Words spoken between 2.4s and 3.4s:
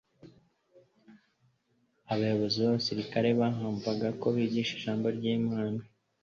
b'abisiraeli